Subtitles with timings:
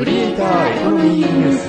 [0.00, 1.68] クリエイターエコノミーニュース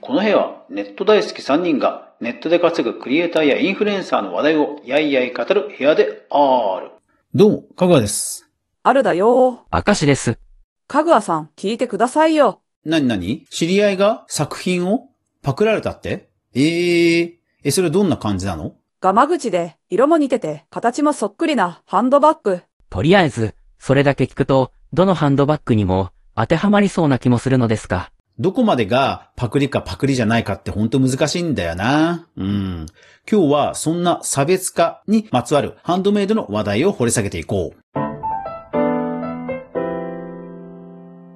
[0.00, 6.92] この部屋はネット大好き3人がネットで稼ぐクリエイターやインフルエンサーの話題をやいやい語る部屋である。
[7.34, 8.48] どうも、かぐわです。
[8.82, 10.38] あるだよ明石です。
[10.86, 12.62] かぐわさん、聞いてくださいよ。
[12.86, 15.10] なになに知り合いが作品を？
[15.42, 16.30] パクられたって？
[16.54, 17.34] えー、
[17.64, 18.76] え、それどんな感じなの？
[19.02, 22.62] ガマ口で、色も似てて、形もそっくりなハンドバッグ。
[22.90, 32.28] とりあえず、それだけ聞くと、どのハンドバッグにも当てはまりそうな気もするのですが、どこまでがパクリかパクリじゃないかってほんと難しいんだよな。
[32.36, 32.86] うん。
[33.30, 37.78] 今日はそんな差別化にまつわるハンドメイドの話題を掘り下げていこう。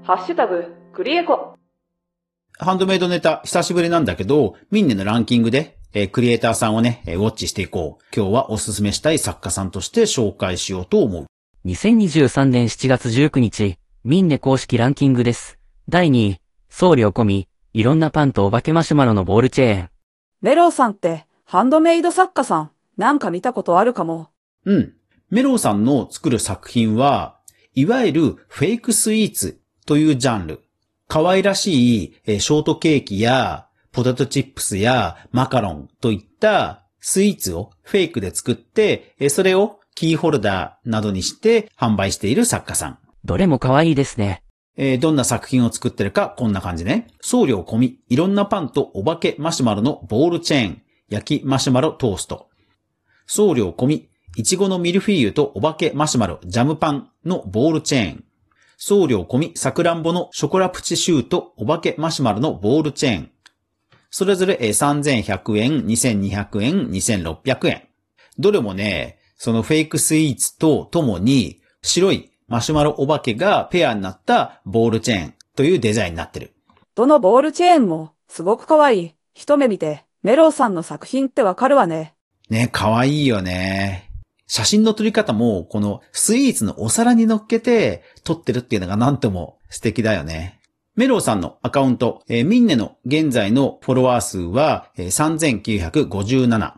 [0.03, 1.55] ハッシュタグ、クリエコ。
[2.59, 8.05] ハンドメイドネタ久しぶりなんだけど、ミンネのランキングで、えークリエイターさんをね、えーウォッチしていこう。
[8.15, 11.27] 今日はおすすめしたい作家さんとして紹介しようと思う。
[11.67, 15.59] 2023年7月19日、ミンネ公式ランキングです。
[15.91, 19.91] 第2位、送料込み、いろんなパンとお化けマシュマロのボールチェーン。
[20.41, 24.31] メロウさんって、ハンドメイド作家さん、なんか見たことあるかも。
[24.65, 24.95] うん。
[25.29, 27.39] メロウさんの作る作品は、
[27.75, 30.63] いわゆるフェイクスイーツというジャンル。
[31.09, 42.99] 可愛らしいえーショートケーキやポテトチップスやマカロンといったスイーツをフェイクで作って、えーそれをキーホルダーなどにして販売している作家さん。
[43.23, 44.43] どれも可愛いですね。
[44.79, 47.09] えーどんな作品を作ってるかこんな感じね。
[47.21, 52.49] 送料込み、いろんなパンとお化けマシュマロのボールチェーン、焼きマシュマロトースト。
[53.27, 58.25] 送料込み、いちごのミルフィーユとお化けマシュマロジャムパンのボールチェーン。
[58.79, 63.31] 送料込み、さくらんぼのショコラプチシューとお化けマシュマロのボールチェーン。
[64.09, 67.83] それぞれえー3100円、2200円、2600円。
[68.39, 76.53] どれもね、そのフェイクスイーツとともに白いマシュマロお化けがペアになったボールチェーンというデザインになってる。
[76.95, 79.15] どのボールチェーンも、すごく可愛い。
[79.33, 82.13] 一目見て、メロウさんの作品ってわかるわね。
[82.51, 84.11] ね、可愛いよね。
[84.47, 90.61] 写真の撮り方も、このスイーツのお皿に乗っけて撮ってるっていうのがなんとも素敵だよね。
[90.97, 96.75] メロウさんのアカウント、えーミンネの現在のフォロワー数は、えー3957。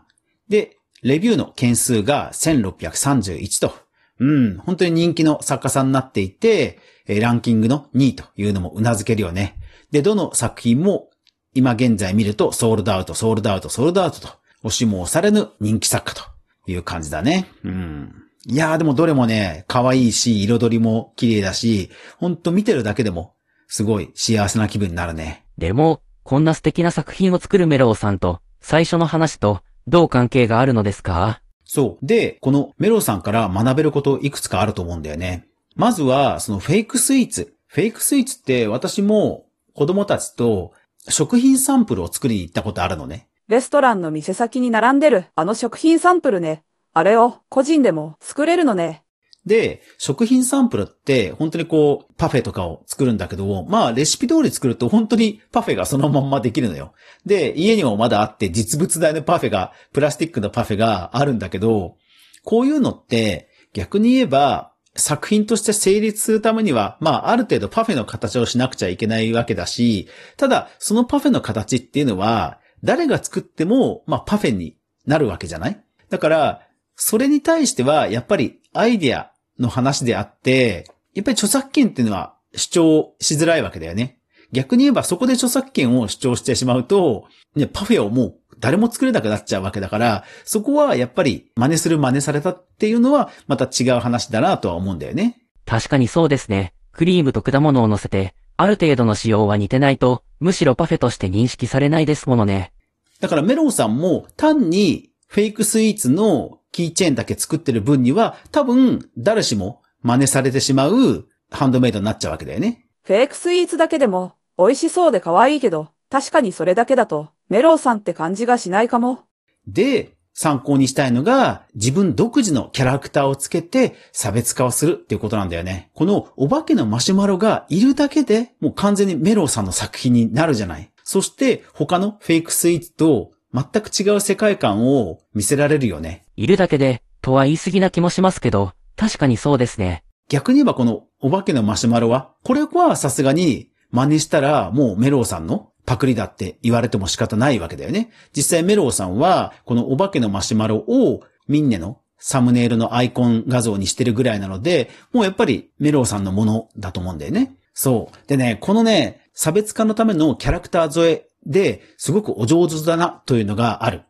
[0.47, 3.75] で、レビューの件数が1631と。
[4.19, 9.59] うん、本当に人気の作家さんになっていて、ランキングの2位というのも頷けるよね。
[9.91, 11.09] で、どの作品も
[11.53, 14.29] 今現在見るとソールドアウト、ソールドアウト、ソールドアウトと、
[14.63, 16.23] 押しも押されぬ人気作家と
[16.71, 17.47] いう感じだね。
[17.63, 18.13] うん。
[18.45, 23.35] いやーでもどれもね、可愛いし、彩りも綺麗だし、ほんと見てるだけでも、
[23.67, 25.45] すごい幸せな気分になるね。
[25.57, 31.41] でも、こんな素敵な作品を作るメロウさんと、最初の話と、どう関係があるのですか？
[31.65, 32.05] そう。
[32.05, 35.47] で、このメロさんから学べることいくつかあると思うんだよね。
[35.75, 37.55] まずは、そのフェイクスイーツ。
[37.65, 40.73] フェイクスイーツって私も子供たちと
[41.09, 43.27] 食品サンプルを作りに行ったことあるのね。
[43.47, 46.63] レストランの店先に並んでる、あの食品サンプルね。
[46.93, 49.02] あれを、個人でも作れるのね。
[49.45, 56.93] で、食品サンプルって本当にこうパフェとかを作るんだけど、まあレシピ通り作ると本当にパフェがそのまんまできるのよ。
[57.25, 61.97] で、家にもまだあって実物大のパフェが、プラスチックのパフェがあるんだけど、
[62.45, 75.83] こういうのって逆に言えば作品として成立するためには、まあある程度パフェの形をしなくちゃいけないわけだし、ただそのパフェの形っていうのは誰が作っても、まあパフェになるわけじゃない？
[76.09, 76.61] だから、
[76.95, 84.19] それに対してはやっぱりアイディアの話であって、やっぱり著作権っていうのは主張しづらいわけだよね。
[84.51, 87.25] 逆に言えばそこで著作権を主張してしまうと、
[87.55, 95.41] ね、パフェをもう誰も作れなくなっちゃうわけだから、そこはやっぱり真似する真似されたっていうのはまた違う話だなとは思うんだよね。
[95.65, 96.73] 確かにそうですね。
[96.91, 102.71] クリームと果物を乗せて、ある程度の仕様は似てないと、むしろパフェとして認識されないですものね。
[103.19, 112.85] だからメロンさんも単にフェイクスイーツのキーチェーンだけ作ってる分には多分誰しも真似されてしまうハンドメイドになっちゃうわけだよね。
[113.03, 119.21] フェイクスイーツだけでも、美味しそうで可愛いけど、確かにそれだけだと、メロウさんって感じがしないかも。
[119.67, 125.91] で、参考にしたいのが、自分独自のキャラクターをつけて差別化をするっていうことなんだよね。
[125.93, 130.91] このお化けのマシュマロがいるだけで、もう完全にメロウさんの作品になるじゃない。
[131.03, 136.22] そして、他のフェイクスイーツと全く違う世界観を見せられるよね。
[136.35, 140.03] いるだけで、とは言い過ぎな気もしますけど、確かにそうですね。
[140.29, 148.09] 逆に言えばこのお化けのマシュマロは、これはさすがに真似したらもうメロウさんのパクリだって言われても仕方ないわけだよね。
[148.35, 157.55] 実際メロウさんは、このお化けのマシュマロをミンネのサムネイルのアイコン画像にしてるぐらいなので、もうやっぱりメローさんのものだと思うんだよね。
[157.73, 158.27] そう。
[158.27, 164.03] でね、このね、差別化のためのキャラクター添えで、すごくお上手だなというのがある。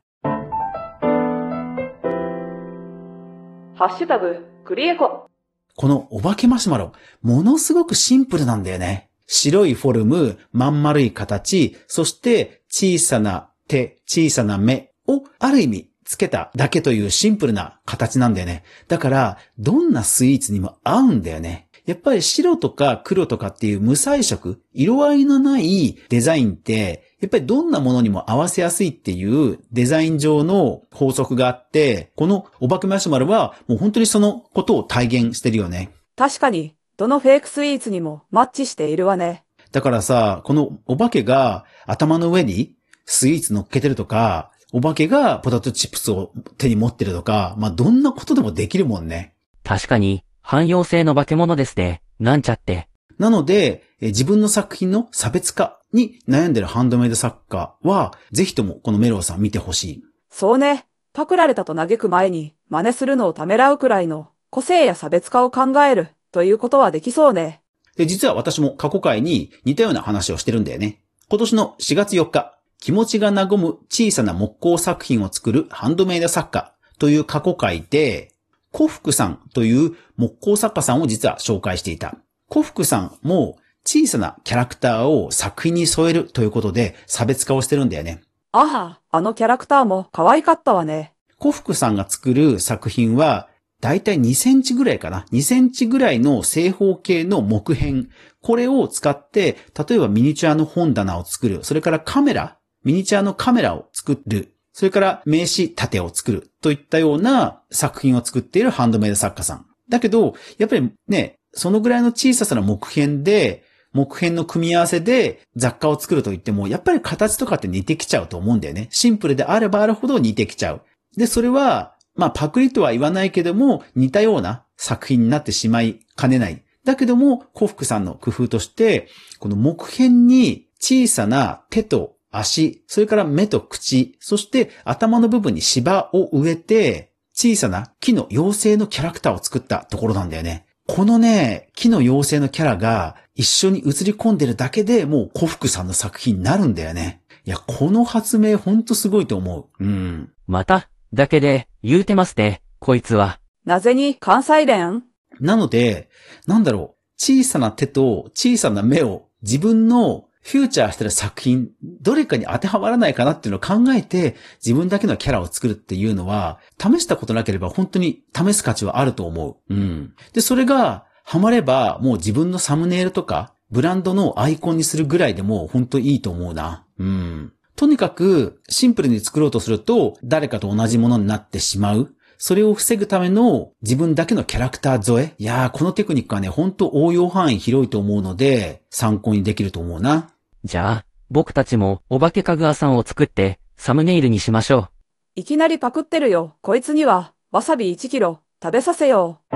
[3.84, 5.30] ハッシュタグ、クリエコ。
[5.76, 9.10] このお化けマシュマロ、ものすごくシンプルなんだよね。
[9.28, 18.64] 白いフォルム、まん丸い形、そして小さな手、小さな目をある意味つけただけというシンプルな形なんだよね。
[18.88, 21.63] だから、どんなスイーツにも合うんだよね。
[21.86, 35.92] やっぱり白とか黒とかっていう無彩色、色合いのないデザインって、やっぱりどんなものにも合わせやすいっていうデザイン上の法則があって、このお化けマシュマロはもう本当にそのことを体現してるよね。
[36.16, 39.44] 確かに、どのフェイクスイーツにもマッチしているわね。
[39.72, 42.76] だからさ、このお化けが頭の上に
[43.06, 49.36] スイーツ乗っけてるとか、お化けがポテトチップスを手に持ってるとか、まあ、どんなことでもできるもんね。
[49.64, 52.04] 確かに、汎用性の化け物ですね。
[52.20, 52.88] なんちゃって。
[53.18, 60.04] なので、え自分の作品の差別化に悩んでるハンドメイド作家は、ぜひともこのメロウさん見てほしい。
[60.30, 60.86] そうね。
[61.14, 67.62] パクられたと嘆く前に、真似するのをためらうくらいの個性や差別化を考えるということはできそうね。
[67.96, 71.00] で、実は私も過去回に似たような話をしてるんだよね。
[71.30, 78.33] 今年の4月4日、気持ちが和む小さな木工作品を作るハンドメイド作家という過去回で、
[78.76, 82.16] 古福さんという木工作家さんを実は紹介していた。
[82.50, 88.24] 古福さんも小さなキャラクターを作品に添えるということで差別化をしてるんだよね。
[88.52, 91.14] あは、あのキャラクターも可愛かったわね。
[91.40, 93.50] 古福さんが作る作品は、
[93.82, 95.26] だいたい2センチぐらいかな。
[95.34, 98.08] 2センチぐらいの正方形の木片。
[98.42, 101.64] これを使って、例えばミニチュアの本棚を作る。
[101.64, 102.58] それからカメラ。
[102.86, 104.53] ミニチュアのカメラを作る。
[104.74, 106.50] それから名刺立てを作る。
[106.62, 109.66] といったような作品を作っているハンドメイド作家さん。
[109.88, 118.88] だけど、やっぱりね、そのぐらいの小ささな木片で、木片の組み合わせで雑貨を作ると言っても、やっぱり形とかって似てきちゃうと思うんだよね。
[118.90, 120.82] シンプルであればあるほど似てきちゃう。
[121.16, 126.64] で、それは、まあ、パクリとは言わないけども、似たような作品になってしまいかねない。
[126.84, 129.08] だけども、コフクさんの工夫として、
[129.40, 140.66] この木片に小さな手と足、それから目と口、そして頭の部分に芝を植えて、小さな木の妖精のキャラクターを作ったところなんだよね。
[140.88, 147.22] このね、木の妖精のキャラが一緒に映り込んでるだけでもう古福さんの作品になるんだよね。
[147.46, 149.84] いや、この発明ほんとすごいと思う。
[149.84, 150.32] うん。
[150.46, 153.40] また、だけで、言うてますね、こいつは。
[153.66, 155.04] なぜに関西弁？
[155.40, 156.10] なので、
[156.48, 169.74] なんだろう、小さな手と小さな目を自分のフューチャーしてる作品、どれかに当てはまらないかなっていうのを考えて、自分だけのキャラを作るっていうのは、試したことなければ本当に試す価値はあると思う。
[169.74, 170.14] うん。
[170.34, 176.86] で、それが、ハマれば、もう自分のサムネイルとか、ブランドのアイコンにするぐらいでも本当いいと思うな。
[177.00, 177.54] うん。
[177.76, 182.14] とにかく、シンプルに作ろうとすると、誰かと同じものになってしまう。
[182.46, 185.34] それを防ぐための自分だけのキャラクター添え？
[185.38, 190.30] いやー、このテクニックはね、本当応用範囲広いと思うので、参考にできると思うな。
[190.66, 194.90] じゃあ、僕たちもお化けかぐわさんを作って、サムネイルにしましょ
[195.36, 196.58] いきなりパクってるよ。
[196.60, 199.56] こいつには、わさび1キロ、食べさせよう。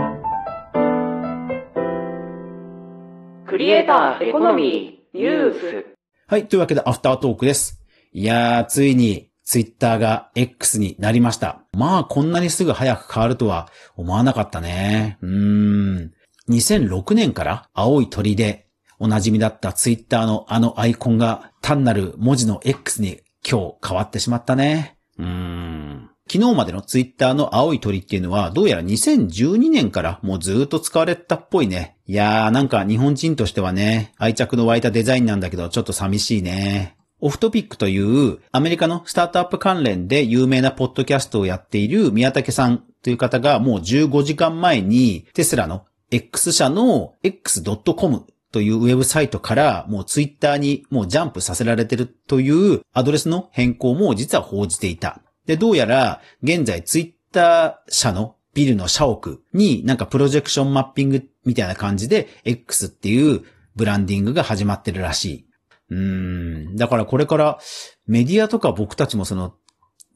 [3.50, 5.86] クリエイターエコノミーニュース
[6.26, 7.82] はい、というわけでアフタートークです。
[8.14, 11.64] いやー、ついに、ツイッターが X になりました。
[11.72, 15.18] まあ、こんなにすぐ早く変わるとは思わなかったね。
[15.22, 16.12] うーん。
[16.50, 18.68] 2006年から青い鳥で
[19.00, 24.98] おなじみだったツイッターのあのアイコンが単なる文字の X に今日変わってしまったね。
[25.18, 26.10] うーん。
[26.30, 31.96] 昨日までのツイッターの青い鳥っていうのはどうやら2012年からもうずーっと使われたっぽいね。
[32.06, 36.97] いやーなんか日本人としてはね、愛着の湧いたデザインなんだけどちょっと寂しいね。
[37.20, 55.22] オフトピックというアメリカのスタートアップ関連で有名なポッドキャストをやっている宮武さんという方がもう15時間前にテスラの X 社の x.com というウェブサイトからもうツイッターにもうジャンプさせられてるというアドレスの変更も実は報じていた。
[55.46, 63.44] で、どうやら現在ツイッター社のビルの社屋になんかプロジェクションマッピングみたいな感じで X っていう
[63.76, 65.47] ブランディングが始まってるらしい。
[65.90, 66.76] うん。
[66.76, 67.60] だからこれから
[68.06, 69.54] メディアとか僕たちもその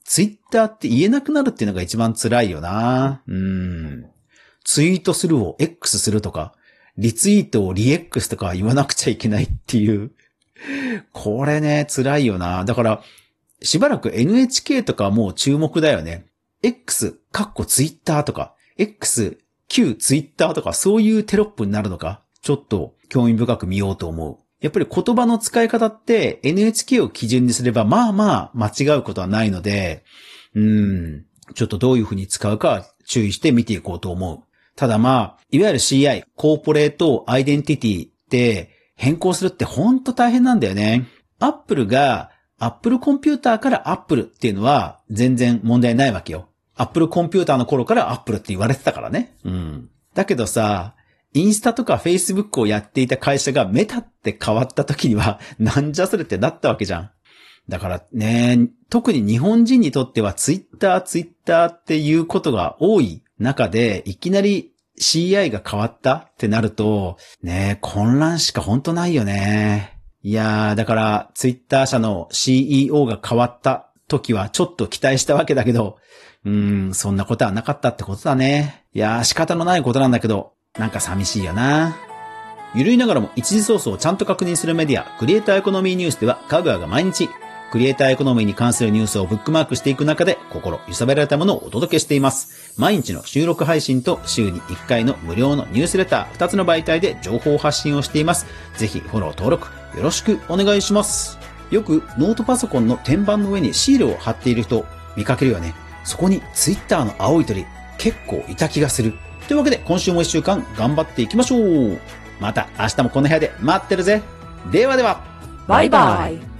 [0.03, 3.23] ツイッターって言えなくなるっていうのが一番辛いよな。
[3.27, 4.05] うん。
[4.63, 6.53] ツイートするを X するとか、
[6.97, 10.11] リツイートをリ X とか言わなくちゃいけないっていう。
[11.13, 12.65] これね、辛いよな。
[12.65, 13.01] だから、
[13.61, 16.25] しばらく NHK とかもう注目だよね。
[16.63, 24.37] X、カッコツイッターとか、X、旧ツイッターとか、そういうテロップになるのか、ちょっと興味深く見ようと思う。
[24.61, 30.03] やっぱり言葉の使い方って NHK を基準にすればまあまあ間違うことはないので、
[30.53, 31.25] うん、
[31.55, 34.43] ちょっとどういうふうに使うか注意して見ていこうと思う。
[34.75, 41.07] ただまあ、いわゆる CI、コーポレートアイデンティティって変更するってほんと大変なんだよね。
[41.39, 46.49] Apple が Apple コンピューターから Apple っていうのは全然問題ないわけよ。
[46.75, 49.35] Apple コンピューターの頃から Apple って言われてたからね。
[49.43, 49.89] うん。
[50.13, 50.95] だけどさ、
[51.33, 57.11] インスタとか Facebook をやっていた会社がメタって変わった時には、 なんじゃそれってなったわけじゃん。
[57.69, 69.99] だからね、特に日本人にとっては Twitter、Twitter っていうことが多い中で、いきなり CI が変わったってなると、ね混乱しか本当ないよね。
[70.23, 75.97] いやー、だから、ツイッター社の CEO が変わった時はちょっと期待したわけだけど、
[76.45, 78.85] うん、そんなことはなかったってことだね。
[78.93, 81.97] いやー、仕方のないことなんだけど、なんか寂しいよな。
[82.73, 87.29] ゆるいながらも一時ソースをちゃんと確認するメディア、クリエイターエコノミーニュースでは、かぐわが毎日、
[87.71, 92.73] クリエイターエコノミーに関するニュースをブックマークしていく中で、心揺さぶられたものをお届けしています。
[92.77, 98.45] 毎日の収録配信と週に1回の無料のニュースレター、2つの媒体で情報発信をしています。
[98.77, 101.37] ぜひフォロー登録、よろしくお願いします。
[101.69, 104.85] よくノートパソコンの天板の上にシールを貼っている人
[105.17, 105.75] 見かけるよね。
[106.05, 107.65] そこにツイッターの青い鳥
[107.97, 109.13] 結構いた気がする。
[109.51, 111.99] というわけで今週も一週間頑張っていきましょう。
[112.39, 114.21] また明日もこの部屋で待ってるぜ。
[114.71, 115.21] ではでは。
[115.67, 116.50] バイバイ。